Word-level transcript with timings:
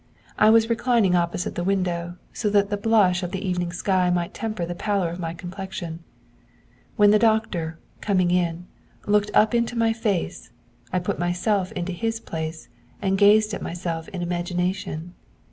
I 0.39 0.49
was 0.49 0.67
reclining 0.67 1.13
opposite 1.15 1.53
the 1.53 1.63
window, 1.63 2.15
so 2.33 2.49
that 2.49 2.71
the 2.71 2.75
blush 2.75 3.21
of 3.21 3.29
the 3.29 3.47
evening 3.47 3.71
sky 3.71 4.09
might 4.09 4.33
temper 4.33 4.65
the 4.65 4.73
pallor 4.73 5.11
of 5.11 5.19
my 5.19 5.35
complexion. 5.35 5.99
When 6.95 7.11
the 7.11 7.19
doctor, 7.19 7.77
coming 8.01 8.31
in, 8.31 8.65
looked 9.05 9.29
up 9.35 9.53
into 9.53 9.75
my 9.77 9.93
face, 9.93 10.49
I 10.91 10.97
put 10.97 11.19
myself 11.19 11.71
into 11.73 11.91
his 11.91 12.19
place, 12.19 12.67
and 12.99 13.15
gazed 13.15 13.53
at 13.53 13.61
myself 13.61 14.07
in 14.09 14.23
imagination. 14.23 15.13